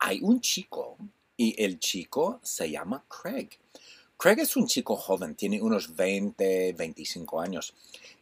[0.00, 0.96] hay un chico
[1.36, 3.50] y el chico se llama Craig.
[4.16, 7.74] Craig es un chico joven, tiene unos 20, 25 años.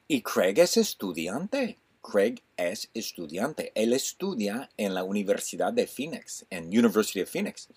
[0.07, 1.79] Y Craig es estudiante.
[2.01, 3.73] Craig es estudiante.
[3.75, 7.69] Él estudia en la Universidad de Phoenix, en University of Phoenix.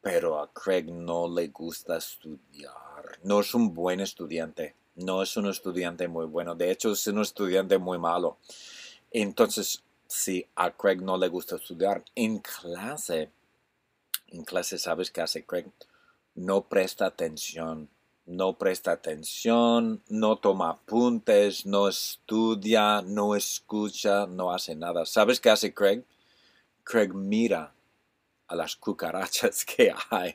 [0.00, 3.18] Pero a Craig no le gusta estudiar.
[3.22, 4.74] No es un buen estudiante.
[4.96, 6.54] No es un estudiante muy bueno.
[6.54, 8.38] De hecho, es un estudiante muy malo.
[9.10, 9.82] Entonces,
[10.14, 13.30] si a Craig no le gusta estudiar en clase,
[14.28, 15.66] en clase, ¿sabes qué hace Craig?
[16.34, 17.88] No presta atención
[18.26, 25.04] no presta atención, no toma apuntes, no estudia, no escucha, no hace nada.
[25.04, 26.04] ¿Sabes qué hace Craig?
[26.84, 27.74] Craig mira
[28.46, 30.34] a las cucarachas que hay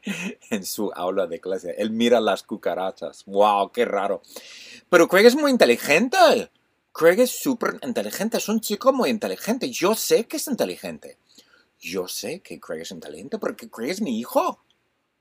[0.49, 1.75] en su aula de clase.
[1.77, 3.23] Él mira las cucarachas.
[3.25, 3.71] ¡Wow!
[3.71, 4.21] ¡Qué raro!
[4.89, 6.51] Pero Craig es muy inteligente.
[6.91, 8.37] Craig es súper inteligente.
[8.37, 9.69] Es un chico muy inteligente.
[9.69, 11.17] Yo sé que es inteligente.
[11.79, 14.59] Yo sé que Craig es inteligente porque Craig es mi hijo.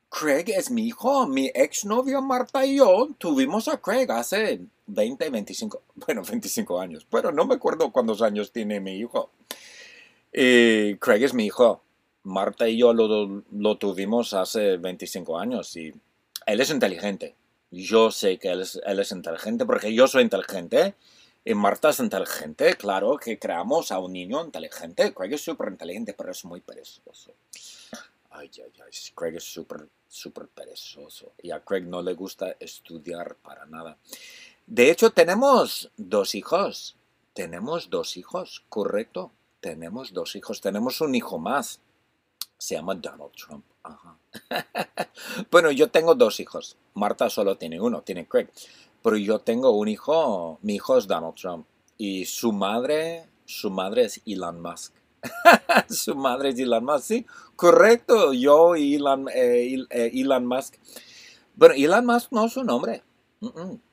[0.08, 1.26] Craig es mi hijo.
[1.26, 7.06] Mi exnovia Marta y yo tuvimos a Craig hace 20, 25, bueno, 25 años.
[7.10, 9.30] Pero no me acuerdo cuántos años tiene mi hijo.
[10.32, 11.82] Craig es mi hijo.
[12.24, 15.94] Marta y yo lo, tuvimos hace 25 años y
[16.46, 17.34] él es inteligente.
[17.70, 20.94] Yo sé que él es, él es inteligente porque yo soy inteligente.
[21.48, 25.14] Y Marta es inteligente, claro que creamos a un niño inteligente.
[25.14, 27.32] Craig es súper inteligente, pero es muy perezoso.
[28.28, 31.32] Ay, ay, ay, Craig es súper, súper perezoso.
[31.42, 33.96] Y a Craig no le gusta estudiar para nada.
[34.66, 36.96] De hecho, tenemos dos hijos.
[37.32, 39.32] Tenemos dos hijos, correcto.
[39.60, 40.60] Tenemos dos hijos.
[40.60, 41.80] Tenemos un hijo más.
[42.58, 43.64] Se llama Donald Trump.
[45.50, 46.76] bueno, yo tengo dos hijos.
[46.92, 48.50] Marta solo tiene uno, tiene Craig.
[49.02, 51.66] Pero yo tengo un hijo, mi hijo es Donald Trump.
[51.96, 54.94] Y su madre, su madre es Elon Musk.
[55.88, 57.26] Su madre es Elon Musk, sí,
[57.56, 58.32] correcto.
[58.32, 60.76] Yo y Elon, eh, eh, Elon Musk.
[61.56, 63.02] Bueno, Elon Musk no es un hombre.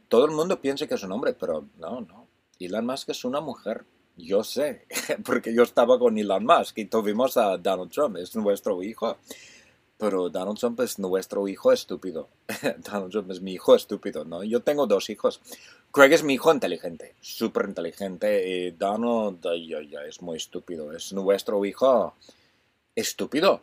[0.08, 2.28] Todo el mundo piensa que es un hombre, pero no, no.
[2.60, 3.86] Elon Musk es una mujer.
[4.18, 4.86] Yo sé,
[5.26, 9.18] porque yo estaba con Elon Musk y tuvimos a Donald Trump, es nuestro hijo.
[9.98, 12.28] Pero Donald Trump es nuestro hijo estúpido.
[12.92, 14.44] Donald Trump es mi hijo estúpido, ¿no?
[14.44, 15.40] Yo tengo dos hijos.
[15.92, 18.50] Craig es mi hijo inteligente, súper inteligente.
[18.50, 19.42] Y Donald
[19.90, 20.92] ya, es muy estúpido.
[20.92, 22.14] Es nuestro hijo
[22.94, 23.62] estúpido.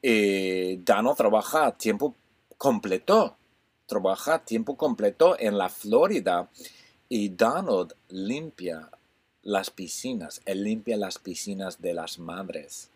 [0.00, 2.14] Y Donald trabaja tiempo
[2.56, 3.36] completo.
[3.86, 6.48] Trabaja tiempo completo en la Florida.
[7.10, 8.90] Y Donald limpia
[9.42, 10.40] las piscinas.
[10.46, 12.90] Él limpia las piscinas de las madres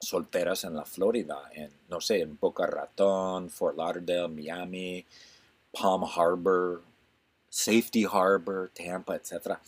[0.00, 5.04] solteras en la Florida, en, no sé, en Boca Raton, Fort Lauderdale, Miami,
[5.72, 6.82] Palm Harbor,
[7.48, 9.58] Safety Harbor, Tampa, etc.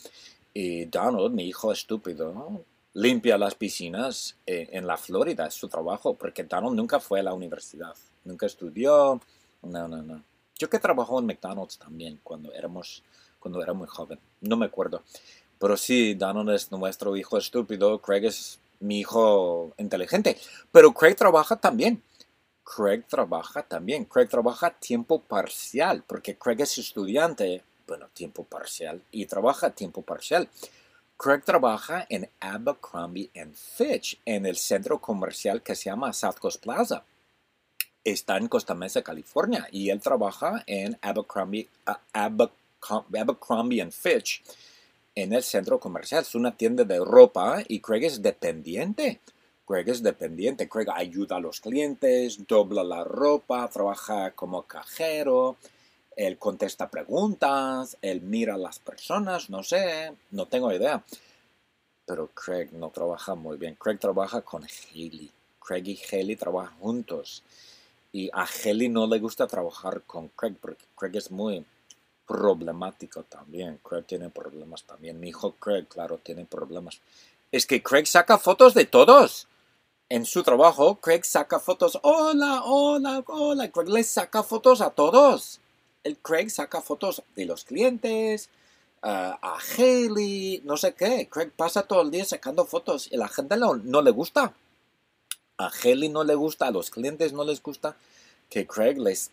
[0.52, 2.64] Y Donald, mi hijo estúpido,
[2.94, 7.22] limpia las piscinas eh, en la Florida, es su trabajo, porque Donald nunca fue a
[7.22, 7.94] la universidad,
[8.24, 9.20] nunca estudió,
[9.62, 10.22] no, no, no.
[10.58, 13.02] Yo que trabajó en McDonald's también cuando éramos,
[13.38, 15.02] cuando era muy joven, no me acuerdo.
[15.58, 20.36] Pero sí, Donald es nuestro hijo estúpido, Craig es mi hijo inteligente.
[20.72, 22.02] Pero Craig trabaja también.
[22.64, 24.04] Craig trabaja también.
[24.04, 30.48] Craig trabaja tiempo parcial, porque Craig es estudiante, bueno, tiempo parcial, y trabaja tiempo parcial.
[31.16, 37.04] Craig trabaja en Abercrombie Fitch, en el centro comercial que se llama South Coast Plaza.
[38.04, 41.68] Está en Costa Mesa, California, y él trabaja en Abercrombie,
[42.12, 44.42] Abercrombie Fitch
[45.16, 46.22] en el centro comercial.
[46.22, 49.20] Es una tienda de ropa y Craig es dependiente.
[49.66, 50.68] Craig es dependiente.
[50.68, 55.56] Craig ayuda a los clientes, dobla la ropa, trabaja como cajero.
[56.14, 61.02] Él contesta preguntas, él mira a las personas, no sé, no tengo idea.
[62.06, 63.74] Pero Craig no trabaja muy bien.
[63.74, 65.30] Craig trabaja con Haley.
[65.58, 67.42] Craig y Haley trabajan juntos.
[68.12, 71.64] Y a Haley no le gusta trabajar con Craig porque Craig es muy
[72.26, 73.78] problemático también.
[73.82, 75.20] Craig tiene problemas también.
[75.20, 77.00] Mi hijo Craig, claro, tiene problemas.
[77.52, 79.46] Es que Craig saca fotos de todos.
[80.08, 81.98] En su trabajo, Craig saca fotos.
[82.02, 83.70] Hola, hola, hola.
[83.70, 85.60] Craig les saca fotos a todos.
[86.04, 88.48] El Craig saca fotos de los clientes,
[89.02, 91.28] a Haley, no sé qué.
[91.28, 94.52] Craig pasa todo el día sacando fotos y la gente no, no le gusta.
[95.58, 97.96] A Haley no le gusta, a los clientes no les gusta
[98.48, 99.32] que Craig les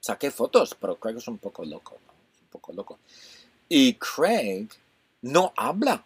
[0.00, 1.96] saque fotos, pero Craig es un poco loco
[2.50, 2.98] poco loco.
[3.68, 4.68] Y Craig
[5.22, 6.04] no habla,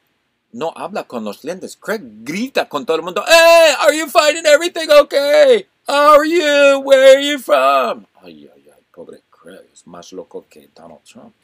[0.53, 1.77] no habla con los clientes.
[1.77, 5.67] Craig grita con todo el mundo, Hey, are you finding everything okay?
[5.87, 6.81] How are you?
[6.81, 8.07] Where are you from?
[8.23, 11.35] Ay, ay, ay, pobre Craig, es más loco que Donald Trump.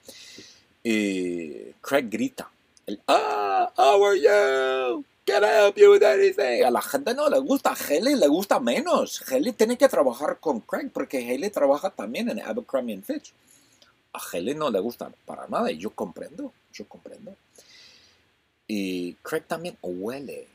[0.83, 2.51] Y Craig grita,
[3.07, 5.05] ah, how are you?
[5.31, 6.65] can I help you with anything?
[6.65, 9.23] A la gente no le gusta, a Haley le gusta menos.
[9.31, 13.33] Haley tiene que trabajar con Craig porque Haley trabaja también en Abercrombie Fitch.
[14.13, 17.37] A Haley no le gusta para nada y yo comprendo, yo comprendo.
[18.67, 20.47] Y Craig también huele.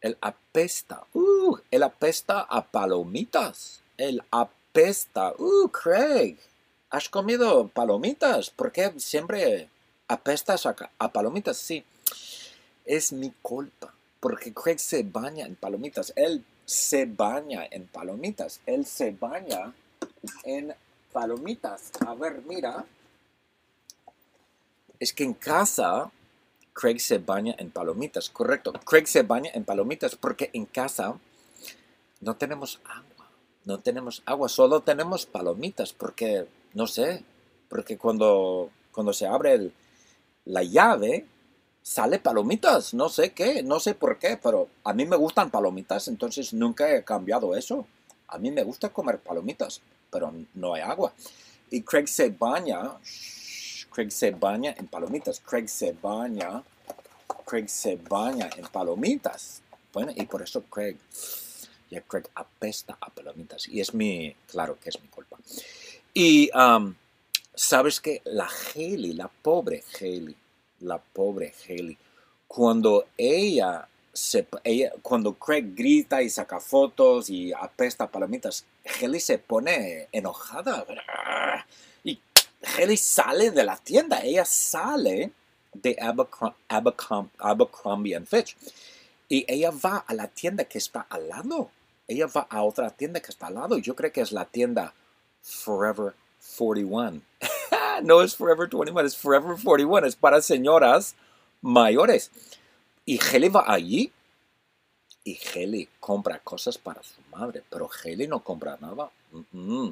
[0.00, 1.04] Él apesta.
[1.12, 3.80] Uh, él apesta a palomitas.
[3.96, 5.34] Él apesta.
[5.36, 6.36] Uh, Craig.
[6.90, 8.50] ¿Has comido palomitas?
[8.50, 9.68] ¿Por qué siempre
[10.06, 11.56] apestas a, a palomitas?
[11.56, 11.84] Sí.
[12.84, 13.92] Es mi culpa.
[14.20, 16.12] Porque Craig se baña en palomitas.
[16.14, 18.60] Él se baña en palomitas.
[18.64, 19.72] Él se baña
[20.44, 20.72] en
[21.12, 21.90] palomitas.
[22.06, 22.84] A ver, mira.
[24.98, 26.10] Es que en casa
[26.72, 28.72] Craig se baña en palomitas, correcto.
[28.72, 31.18] Craig se baña en palomitas porque en casa
[32.20, 33.30] no tenemos agua.
[33.64, 37.22] No tenemos agua, solo tenemos palomitas porque, no sé,
[37.68, 39.70] porque cuando, cuando se abre
[40.46, 41.26] la llave,
[41.82, 46.08] sale palomitas, no sé qué, no sé por qué, pero a mí me gustan palomitas,
[46.08, 47.86] entonces nunca he cambiado eso.
[48.28, 51.12] A mí me gusta comer palomitas, pero no hay agua.
[51.70, 52.80] Y Craig se baña,
[53.92, 56.62] Craig se baña en palomitas, Craig se baña,
[57.46, 59.62] Craig se baña en palomitas.
[59.92, 60.96] Bueno, y por eso Craig,
[61.90, 63.68] ya Craig apesta a palomitas.
[63.68, 65.38] Y es mi, claro que es mi culpa.
[66.12, 66.94] Y um,
[67.54, 70.36] sabes que la Haley, la pobre Haley,
[70.80, 71.96] la pobre Haley,
[72.48, 78.64] cuando ella se, ella, cuando Craig grita y saca fotos y apesta palomitas,
[79.00, 80.84] Haley se pone enojada.
[82.04, 82.20] Y
[82.76, 85.32] Haley sale de la tienda, ella sale
[85.72, 85.96] de
[87.38, 88.56] Abercrombie, and Fitch.
[89.28, 91.70] Y ella va a la tienda que está al lado.
[92.08, 93.78] Ella va a otra tienda que está al lado.
[93.78, 94.92] Yo creo que es la tienda
[95.40, 96.14] Forever
[96.58, 97.22] 41.
[98.02, 100.06] no es Forever 21, es Forever 41.
[100.08, 101.14] Es para señoras
[101.60, 102.32] mayores.
[103.10, 104.12] Y Heli va allí
[105.24, 107.64] y Heli compra cosas para su madre.
[107.68, 109.10] Pero Heli no compra nada.
[109.50, 109.90] Mm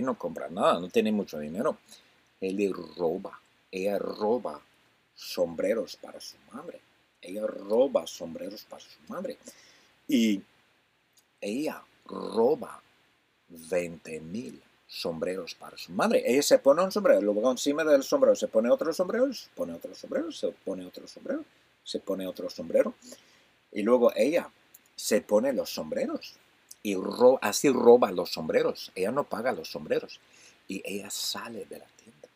[0.00, 0.80] no compra nada.
[0.80, 1.76] No tiene mucho dinero.
[2.40, 3.38] Heli roba.
[3.70, 4.58] Ella roba
[5.14, 6.80] sombreros para su madre.
[7.20, 9.36] Ella roba sombreros para su madre.
[10.08, 10.40] Y
[11.42, 12.80] ella roba
[13.48, 16.22] 20 mil sombreros para su madre.
[16.24, 19.74] Ella se pone un sombrero, luego encima del sombrero, se pone otro sombrero, se pone
[19.74, 21.44] otro sombrero, se pone otro sombrero.
[23.72, 24.50] Y luego ella
[24.96, 26.34] se pone los sombreros
[26.82, 26.96] y
[27.42, 28.92] así roba los sombreros.
[28.94, 30.20] Ella no paga los sombreros
[30.68, 32.28] y ella sale de la tienda.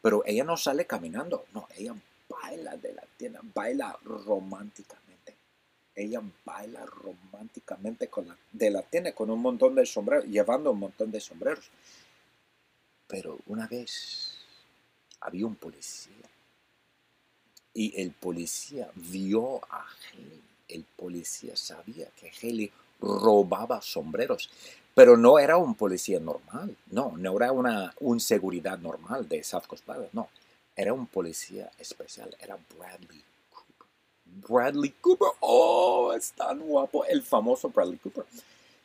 [0.00, 1.94] Pero ella no sale caminando, no, ella
[2.28, 5.36] baila de la tienda, baila románticamente.
[5.94, 10.78] Ella baila románticamente con la, de la tienda con un montón de sombreros, llevando un
[10.78, 11.70] montón de sombreros.
[13.06, 14.38] Pero una vez
[15.20, 16.12] había un policía
[17.74, 20.42] y el policía vio a Haley.
[20.68, 22.70] El policía sabía que Haley
[23.00, 24.50] robaba sombreros,
[24.94, 29.66] pero no era un policía normal, no, no era una un seguridad normal de South
[29.66, 30.28] Coast Plaza, no
[30.76, 33.86] era un policía especial, era Bradley Cooper.
[34.24, 38.24] Bradley Cooper, oh, es tan guapo, el famoso Bradley Cooper.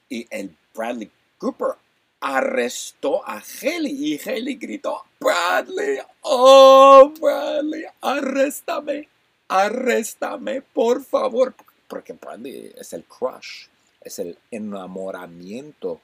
[0.10, 1.76] Y el Bradley Cooper
[2.20, 9.08] arrestó a Haley y Haley gritó, Bradley, oh, Bradley, arréstame,
[9.48, 11.56] arréstame, por favor.
[11.88, 13.68] Porque Bradley es el crush,
[14.02, 16.02] es el enamoramiento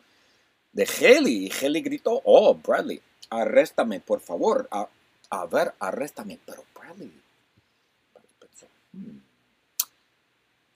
[0.71, 1.47] de Haley.
[1.47, 6.39] Y Haley gritó, oh, Bradley, arréstame, por favor, a ver, arréstame.
[6.45, 7.11] Pero Bradley,
[8.93, 9.17] hmm,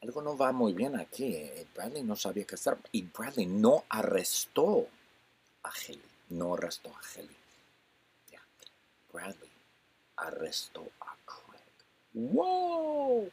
[0.01, 1.35] algo no va muy bien aquí.
[1.35, 2.77] Eh, Bradley no sabía qué hacer.
[2.91, 4.87] Y Bradley no arrestó
[6.29, 7.37] No arrestó a Haley.
[9.11, 9.51] Bradley
[10.17, 11.63] arrestó a Craig.
[12.13, 13.31] ¡Wow!